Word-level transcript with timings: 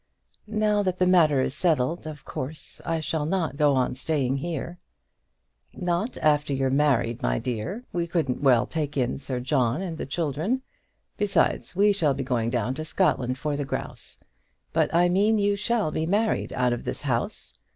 "Now 0.47 0.81
that 0.81 0.97
the 0.97 1.05
matter 1.05 1.41
is 1.41 1.55
settled, 1.55 2.07
of 2.07 2.25
course, 2.25 2.81
I 2.83 2.99
shall 3.01 3.27
not 3.27 3.55
go 3.55 3.75
on 3.75 3.93
staying 3.93 4.37
here." 4.37 4.79
"Not 5.75 6.17
after 6.23 6.53
you're 6.53 6.71
married, 6.71 7.21
my 7.21 7.37
dear. 7.37 7.83
We 7.93 8.07
couldn't 8.07 8.41
well 8.41 8.65
take 8.65 8.97
in 8.97 9.19
Sir 9.19 9.39
John 9.39 9.79
and 9.79 9.91
all 9.93 9.97
the 9.97 10.07
children. 10.07 10.63
Besides, 11.17 11.75
we 11.75 11.91
shall 11.93 12.15
be 12.15 12.23
going 12.23 12.49
down 12.49 12.73
to 12.73 12.83
Scotland 12.83 13.37
for 13.37 13.55
the 13.55 13.63
grouse. 13.63 14.17
But 14.73 14.91
I 14.91 15.07
mean 15.07 15.37
you 15.37 15.55
shall 15.55 15.91
be 15.91 16.07
married 16.07 16.51
out 16.51 16.73
of 16.73 16.83
this 16.83 17.03
house. 17.03 17.53